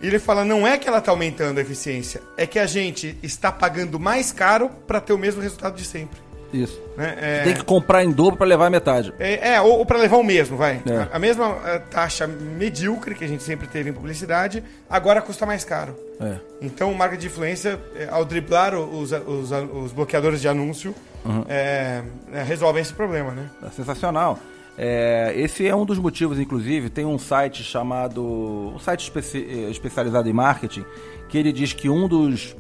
e 0.01 0.08
ele 0.08 0.18
fala, 0.18 0.46
não 0.46 0.66
é 0.66 0.78
que 0.78 0.88
ela 0.88 1.00
está 1.00 1.12
aumentando 1.12 1.60
a 1.60 1.62
eficiência, 1.62 2.22
é 2.38 2.48
que 2.48 2.58
a 2.58 2.66
gente 2.66 3.18
está 3.22 3.51
pagando 3.51 4.00
mais 4.00 4.32
caro 4.32 4.70
para 4.88 5.01
ter 5.01 5.13
o 5.13 5.18
mesmo 5.18 5.42
resultado 5.42 5.75
de 5.75 5.86
sempre. 5.86 6.28
Isso. 6.53 6.82
Né? 6.98 7.15
É... 7.20 7.44
Tem 7.44 7.53
que 7.53 7.63
comprar 7.63 8.03
em 8.03 8.12
dobro 8.12 8.38
para 8.38 8.48
levar 8.48 8.68
a 8.68 8.70
metade. 8.70 9.13
É, 9.20 9.53
é 9.53 9.62
ou, 9.62 9.79
ou 9.79 9.86
para 9.86 9.98
levar 9.98 10.18
o 10.18 10.24
mesmo, 10.24 10.58
vai. 10.58 10.82
É. 10.86 10.98
A, 10.98 11.10
a, 11.13 11.20
mesma 11.20 11.48
a 11.48 11.79
taxa 11.79 12.27
medíocre 12.27 13.15
que 13.15 13.24
a 13.24 13.27
gente 13.27 13.44
sempre 13.44 13.68
teve 13.68 13.89
em 13.89 13.94
publicidade, 13.94 14.63
agora 14.89 15.22
custa 15.22 15.46
mais 15.46 15.63
caro. 15.63 15.96
É. 16.20 16.36
Então, 16.62 16.94
marca 16.94 17.15
de 17.15 17.27
influência, 17.27 17.79
é, 17.96 18.08
ao 18.10 18.25
driblar 18.25 18.75
os, 18.75 19.12
os, 19.12 19.51
os 19.51 19.91
bloqueadores 19.91 20.41
de 20.41 20.48
anúncio, 20.48 20.94
uhum. 21.24 21.46
É, 21.48 22.01
resolvem 22.46 22.82
esse 22.82 22.94
problema, 22.94 23.32
né? 23.32 23.50
É 23.65 23.70
sensacional. 23.70 24.39
É, 24.77 25.34
esse 25.36 25.68
é 25.68 25.75
um 25.75 25.86
dos 25.86 26.00
motivos, 26.00 26.39
inclusive, 26.39 26.89
tem 26.89 27.06
um 27.06 27.20
site 27.20 27.63
chamado. 27.63 28.24
um 28.24 28.79
site 28.79 29.01
especi 29.03 29.38
especializado 29.70 30.29
em 30.29 30.34
marketing, 30.34 30.86
que 31.27 31.38
ele 31.38 31.51
diz 31.51 31.74
que 31.74 31.89
um 31.89 32.08
dos 32.08 32.56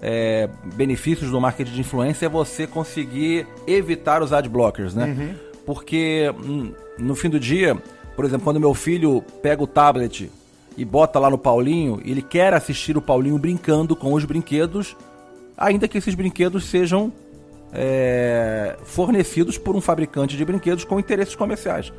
é, 0.00 0.48
benefícios 0.74 1.30
do 1.30 1.40
marketing 1.40 1.72
de 1.72 1.80
influência 1.80 2.26
é 2.26 2.28
você 2.28 2.66
conseguir 2.66 3.46
evitar 3.66 4.22
os 4.22 4.32
ad 4.32 4.48
blockers, 4.48 4.94
né? 4.94 5.06
Uhum. 5.06 5.34
Porque 5.66 6.32
hum, 6.44 6.72
no 6.98 7.14
fim 7.14 7.28
do 7.28 7.38
dia, 7.38 7.76
por 8.16 8.24
exemplo, 8.24 8.44
quando 8.44 8.60
meu 8.60 8.74
filho 8.74 9.22
pega 9.42 9.62
o 9.62 9.66
tablet 9.66 10.30
e 10.76 10.84
bota 10.84 11.18
lá 11.18 11.28
no 11.28 11.38
Paulinho, 11.38 12.00
ele 12.04 12.22
quer 12.22 12.54
assistir 12.54 12.96
o 12.96 13.02
Paulinho 13.02 13.38
brincando 13.38 13.96
com 13.96 14.12
os 14.14 14.24
brinquedos, 14.24 14.96
ainda 15.56 15.88
que 15.88 15.98
esses 15.98 16.14
brinquedos 16.14 16.64
sejam 16.64 17.12
é, 17.72 18.76
fornecidos 18.84 19.58
por 19.58 19.74
um 19.74 19.80
fabricante 19.80 20.36
de 20.36 20.44
brinquedos 20.44 20.84
com 20.84 20.98
interesses 20.98 21.34
comerciais. 21.34 21.92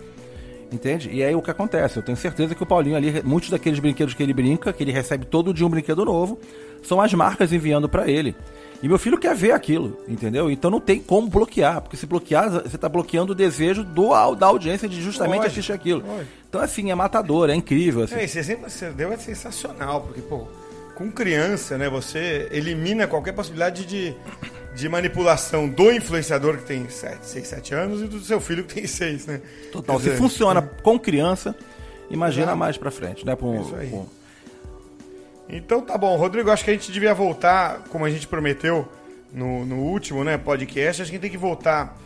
Entende? 0.72 1.10
E 1.12 1.24
aí 1.24 1.34
o 1.34 1.42
que 1.42 1.50
acontece? 1.50 1.98
Eu 1.98 2.04
tenho 2.04 2.18
certeza 2.18 2.54
que 2.54 2.62
o 2.62 2.66
Paulinho 2.66 2.96
ali, 2.96 3.24
muitos 3.24 3.50
daqueles 3.50 3.80
brinquedos 3.80 4.14
que 4.14 4.22
ele 4.22 4.34
brinca, 4.34 4.72
que 4.72 4.84
ele 4.84 4.92
recebe 4.92 5.26
todo 5.26 5.54
dia 5.54 5.66
um 5.66 5.70
brinquedo 5.70 6.06
novo, 6.06 6.40
são 6.84 7.02
as 7.02 7.14
marcas 7.14 7.52
enviando 7.52 7.90
para 7.90 8.08
ele. 8.08 8.36
E 8.82 8.88
meu 8.88 8.98
filho 8.98 9.18
quer 9.18 9.36
ver 9.36 9.52
aquilo, 9.52 10.00
entendeu? 10.08 10.50
Então 10.50 10.72
não 10.72 10.80
tem 10.80 11.00
como 11.00 11.28
bloquear, 11.28 11.82
porque 11.82 11.98
se 11.98 12.06
bloquear, 12.06 12.50
você 12.50 12.76
está 12.76 12.88
bloqueando 12.88 13.34
o 13.34 13.36
desejo 13.36 13.84
do, 13.84 14.14
da 14.36 14.46
audiência 14.46 14.88
de 14.88 15.02
justamente 15.02 15.40
lógico, 15.40 15.52
assistir 15.52 15.74
aquilo. 15.74 16.02
Lógico. 16.06 16.32
Então, 16.48 16.62
assim, 16.62 16.90
é 16.90 16.96
matador, 16.96 17.50
é 17.50 17.56
incrível. 17.56 18.04
Assim. 18.04 18.16
É, 18.16 18.24
esse 18.24 18.40
exemplo 18.40 18.66
que 18.66 18.72
você 18.72 18.90
deu 18.92 19.12
é 19.12 19.18
sensacional, 19.18 20.02
porque, 20.02 20.22
pô, 20.22 20.48
com 20.96 21.12
criança, 21.12 21.78
né, 21.78 21.90
você 21.90 22.48
elimina 22.52 23.06
qualquer 23.06 23.34
possibilidade 23.34 23.86
de 23.86 24.16
de 24.80 24.88
manipulação 24.88 25.68
do 25.68 25.92
influenciador 25.92 26.58
que 26.58 26.66
tem 26.66 26.88
6, 26.90 27.20
7 27.22 27.74
anos 27.74 28.02
e 28.02 28.06
do 28.06 28.20
seu 28.22 28.40
filho 28.40 28.64
que 28.64 28.76
tem 28.76 28.88
6, 28.88 29.26
né? 29.26 29.42
Total. 29.72 29.98
Dizer, 29.98 30.12
Se 30.12 30.18
funciona 30.18 30.60
é. 30.60 30.82
com 30.82 30.98
criança, 30.98 31.56
imagina 32.10 32.56
mais 32.56 32.78
pra 32.78 32.90
frente, 32.90 33.26
né? 33.26 33.36
Com, 33.36 33.62
Isso 33.62 33.76
aí. 33.76 33.90
Com... 33.90 34.06
Então 35.50 35.82
tá 35.82 35.98
bom, 35.98 36.16
Rodrigo, 36.16 36.50
acho 36.52 36.64
que 36.64 36.70
a 36.70 36.74
gente 36.74 36.92
devia 36.92 37.14
voltar, 37.14 37.84
como 37.90 38.06
a 38.06 38.10
gente 38.10 38.28
prometeu 38.28 38.88
no, 39.34 39.66
no 39.66 39.78
último 39.78 40.24
né, 40.24 40.38
podcast, 40.38 41.02
acho 41.02 41.12
que 41.12 41.18
a 41.18 41.20
gente 41.20 41.22
tem 41.22 41.32
que 41.32 41.38
voltar 41.38 41.98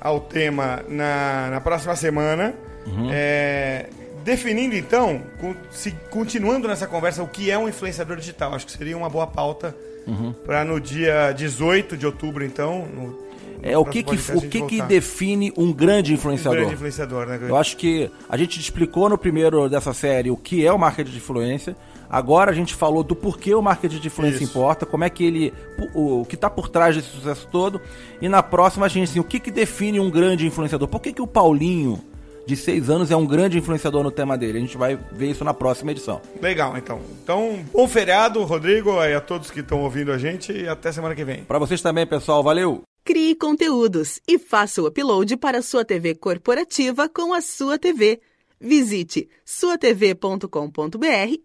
ao 0.00 0.20
tema 0.20 0.84
na, 0.88 1.48
na 1.50 1.60
próxima 1.60 1.96
semana. 1.96 2.54
Uhum. 2.86 3.08
É, 3.12 3.88
definindo 4.24 4.74
então, 4.74 5.22
com, 5.40 5.54
se, 5.70 5.92
continuando 6.10 6.68
nessa 6.68 6.86
conversa, 6.86 7.22
o 7.22 7.28
que 7.28 7.50
é 7.50 7.58
um 7.58 7.68
influenciador 7.68 8.16
digital. 8.16 8.54
Acho 8.54 8.66
que 8.66 8.72
seria 8.72 8.96
uma 8.96 9.08
boa 9.08 9.26
pauta 9.26 9.74
Uhum. 10.08 10.32
Para 10.44 10.64
no 10.64 10.80
dia 10.80 11.32
18 11.32 11.96
de 11.96 12.06
outubro, 12.06 12.44
então. 12.44 12.86
No, 12.86 13.28
é 13.62 13.76
o 13.76 13.84
que 13.84 14.02
que, 14.02 14.14
o 14.14 14.40
que, 14.40 14.62
que 14.62 14.82
define 14.82 15.52
um 15.56 15.72
grande 15.72 16.12
influenciador? 16.12 16.58
Um 16.58 16.62
grande 16.62 16.74
influenciador, 16.74 17.26
né? 17.26 17.38
Eu 17.42 17.56
acho 17.56 17.76
que 17.76 18.10
a 18.28 18.36
gente 18.36 18.58
explicou 18.58 19.08
no 19.08 19.18
primeiro 19.18 19.68
dessa 19.68 19.92
série 19.92 20.30
o 20.30 20.36
que 20.36 20.66
é 20.66 20.72
o 20.72 20.78
marketing 20.78 21.10
de 21.10 21.16
influência. 21.16 21.76
Agora 22.08 22.50
a 22.50 22.54
gente 22.54 22.74
falou 22.74 23.02
do 23.02 23.14
porquê 23.14 23.54
o 23.54 23.60
marketing 23.60 23.98
de 23.98 24.06
influência 24.06 24.42
Isso. 24.42 24.44
importa, 24.44 24.86
como 24.86 25.04
é 25.04 25.10
que 25.10 25.24
ele. 25.24 25.52
O, 25.92 26.20
o 26.20 26.24
que 26.24 26.36
está 26.36 26.48
por 26.48 26.68
trás 26.68 26.96
desse 26.96 27.08
sucesso 27.08 27.46
todo. 27.50 27.80
E 28.20 28.28
na 28.28 28.42
próxima 28.42 28.86
a 28.86 28.88
gente 28.88 29.10
assim, 29.10 29.20
o 29.20 29.24
que, 29.24 29.38
que 29.38 29.50
define 29.50 30.00
um 30.00 30.10
grande 30.10 30.46
influenciador? 30.46 30.88
Por 30.88 31.00
que, 31.00 31.12
que 31.12 31.20
o 31.20 31.26
Paulinho 31.26 32.00
de 32.48 32.56
seis 32.56 32.88
anos, 32.88 33.10
é 33.10 33.16
um 33.16 33.26
grande 33.26 33.58
influenciador 33.58 34.02
no 34.02 34.10
tema 34.10 34.36
dele. 34.38 34.56
A 34.56 34.60
gente 34.62 34.78
vai 34.78 34.98
ver 35.12 35.30
isso 35.30 35.44
na 35.44 35.52
próxima 35.52 35.90
edição. 35.90 36.22
Legal, 36.40 36.78
então. 36.78 36.98
Então, 37.22 37.62
bom 37.70 37.86
feriado, 37.86 38.42
Rodrigo, 38.42 38.92
e 39.04 39.12
a 39.12 39.20
todos 39.20 39.50
que 39.50 39.60
estão 39.60 39.82
ouvindo 39.82 40.10
a 40.10 40.16
gente, 40.16 40.50
e 40.50 40.66
até 40.66 40.90
semana 40.90 41.14
que 41.14 41.24
vem. 41.24 41.44
Para 41.44 41.58
vocês 41.58 41.82
também, 41.82 42.06
pessoal. 42.06 42.42
Valeu! 42.42 42.82
Crie 43.04 43.34
conteúdos 43.34 44.18
e 44.26 44.38
faça 44.38 44.80
o 44.80 44.86
upload 44.86 45.36
para 45.36 45.58
a 45.58 45.62
sua 45.62 45.84
TV 45.84 46.14
corporativa 46.14 47.06
com 47.06 47.34
a 47.34 47.42
sua 47.42 47.78
TV. 47.78 48.18
Visite 48.58 49.28
suatv.com.br 49.44 50.46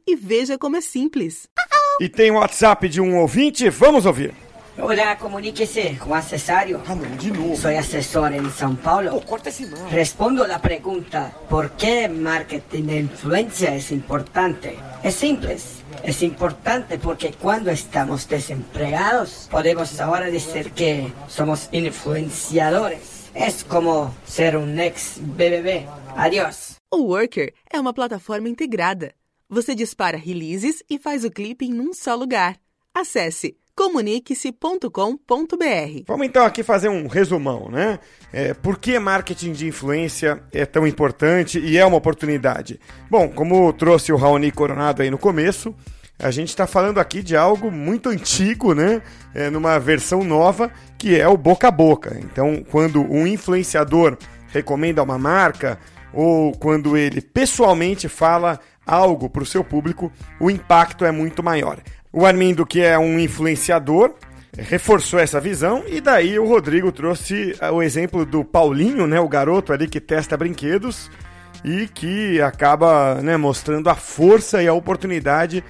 e 0.07 0.15
veja 0.15 0.57
como 0.57 0.77
é 0.77 0.81
simples. 0.81 1.48
E 2.00 2.07
tem 2.07 2.31
o 2.31 2.36
WhatsApp 2.36 2.88
de 2.88 3.01
um 3.01 3.17
ouvinte, 3.17 3.69
vamos 3.69 4.05
ouvir. 4.05 4.33
Hola, 4.75 5.19
comuníquese, 5.19 5.97
Juan 5.97 6.23
Cesario. 6.23 6.81
Ah, 6.87 6.95
no, 6.95 7.03
de 7.03 7.29
novo. 7.29 7.55
Soy 7.55 7.75
asesor 7.75 8.33
en 8.33 8.49
São 8.49 8.75
Paulo. 8.75 9.15
Oh, 9.15 9.21
corta 9.21 9.49
esse 9.49 9.67
mano. 9.67 9.87
Respondo 9.91 10.47
la 10.47 10.59
pregunta, 10.59 11.31
¿por 11.47 11.73
qué 11.73 12.09
marketing 12.09 12.83
de 12.87 12.99
influencia 13.01 13.75
es 13.75 13.91
importante? 13.91 14.79
Es 15.03 15.13
simple. 15.13 15.57
Es 16.03 16.23
importante 16.23 16.97
porque 16.97 17.33
cuando 17.33 17.69
estamos 17.69 18.27
desempleados, 18.27 19.47
podemos 19.51 20.01
ahora 20.01 20.31
decir 20.31 20.71
que 20.71 21.13
somos 21.27 21.69
influenciadores. 21.71 23.29
Es 23.35 23.63
como 23.63 24.15
ser 24.25 24.57
un 24.57 24.79
ex 24.79 25.19
BBB. 25.21 25.85
Adiós. 26.15 26.77
O 26.89 27.03
Worker 27.03 27.53
é 27.71 27.79
uma 27.79 27.93
plataforma 27.93 28.49
integrada. 28.49 29.13
Você 29.47 29.75
dispara 29.75 30.17
releases 30.17 30.83
e 30.89 30.97
faz 30.97 31.23
o 31.23 31.29
clipe 31.29 31.63
em 31.63 31.79
um 31.79 31.93
só 31.93 32.15
lugar. 32.15 32.57
Acesse 32.91 33.57
comunique-se.com.br. 33.75 36.03
Vamos 36.07 36.27
então 36.27 36.45
aqui 36.45 36.63
fazer 36.63 36.89
um 36.89 37.07
resumão, 37.07 37.69
né? 37.69 37.99
É, 38.31 38.53
por 38.53 38.77
que 38.77 38.97
marketing 38.99 39.51
de 39.51 39.67
influência 39.67 40.43
é 40.51 40.65
tão 40.65 40.85
importante 40.85 41.59
e 41.59 41.77
é 41.77 41.85
uma 41.85 41.97
oportunidade? 41.97 42.79
Bom, 43.09 43.29
como 43.29 43.73
trouxe 43.73 44.13
o 44.13 44.17
Raoni 44.17 44.51
Coronado 44.51 45.01
aí 45.01 45.09
no 45.09 45.17
começo, 45.17 45.75
a 46.19 46.31
gente 46.31 46.49
está 46.49 46.67
falando 46.67 46.99
aqui 46.99 47.23
de 47.23 47.35
algo 47.35 47.71
muito 47.71 48.09
antigo, 48.09 48.73
né? 48.73 49.01
É, 49.33 49.49
numa 49.49 49.79
versão 49.79 50.23
nova, 50.23 50.71
que 50.97 51.19
é 51.19 51.27
o 51.27 51.35
boca 51.35 51.67
a 51.67 51.71
boca. 51.71 52.17
Então, 52.19 52.63
quando 52.69 53.01
um 53.01 53.25
influenciador 53.25 54.17
recomenda 54.47 55.01
uma 55.01 55.17
marca 55.17 55.79
ou 56.13 56.51
quando 56.53 56.95
ele 56.95 57.19
pessoalmente 57.19 58.07
fala 58.07 58.59
algo 58.85 59.29
para 59.29 59.43
o 59.43 59.45
seu 59.45 59.63
público, 59.63 60.11
o 60.39 60.51
impacto 60.51 61.03
é 61.03 61.11
muito 61.11 61.41
maior. 61.41 61.79
O 62.15 62.27
Armindo, 62.27 62.63
que 62.63 62.79
é 62.79 62.98
um 62.98 63.20
influenciador, 63.20 64.13
reforçou 64.55 65.20
essa 65.20 65.41
visão 65.41 65.84
e 65.88 66.00
daí 66.00 66.38
o 66.38 66.48
Rodrigo 66.48 66.91
trouxe 66.91 67.55
o 67.72 67.82
exemplo 67.82 68.24
do 68.24 68.46
Paulinho, 68.46 69.08
né, 69.08 69.20
o 69.20 69.27
garoto 69.27 69.74
ali 69.74 69.88
que 69.88 70.00
testa 70.00 70.38
brinquedos 70.38 71.10
e 71.65 71.88
que 71.88 72.39
acaba 72.39 73.15
né, 73.15 73.36
mostrando 73.36 73.89
a 73.89 73.96
força 73.96 74.62
e 74.62 74.67
a 74.67 74.74
oportunidade 74.74 75.63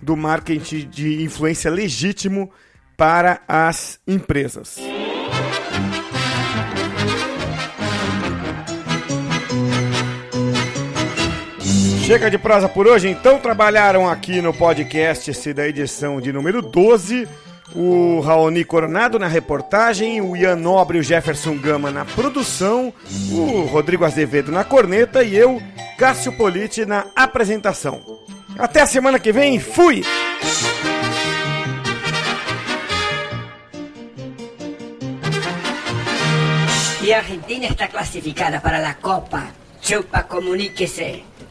do 0.00 0.16
marketing 0.16 0.88
de 0.88 1.22
influência 1.22 1.70
legítimo 1.70 2.50
para 2.96 3.40
as 3.46 4.00
empresas. 4.06 4.78
Chega 12.10 12.28
de 12.28 12.38
prosa 12.38 12.68
por 12.68 12.88
hoje, 12.88 13.08
então 13.08 13.38
trabalharam 13.38 14.10
aqui 14.10 14.42
no 14.42 14.52
podcast 14.52 15.30
esse 15.30 15.54
da 15.54 15.68
edição 15.68 16.20
de 16.20 16.32
número 16.32 16.60
12, 16.60 17.28
o 17.72 18.18
Raoni 18.18 18.64
Coronado 18.64 19.16
na 19.16 19.28
reportagem, 19.28 20.20
o 20.20 20.36
Ian 20.36 20.56
Nobre 20.56 20.98
e 20.98 21.00
o 21.00 21.04
Jefferson 21.04 21.56
Gama 21.56 21.88
na 21.92 22.04
produção, 22.04 22.92
o 23.30 23.60
Rodrigo 23.60 24.04
Azevedo 24.04 24.50
na 24.50 24.64
corneta 24.64 25.22
e 25.22 25.36
eu, 25.36 25.62
Cássio 25.96 26.32
Politi, 26.32 26.84
na 26.84 27.06
apresentação. 27.14 28.02
Até 28.58 28.80
a 28.80 28.86
semana 28.86 29.20
que 29.20 29.30
vem, 29.30 29.60
fui! 29.60 30.02
Y 37.04 37.12
Argentina 37.12 37.66
está 37.66 37.86
clasificada 37.86 38.60
para 38.60 38.80
la 38.80 38.94
Copa. 38.94 39.44
Chupa, 39.80 40.24
comuníquese. 40.24 41.29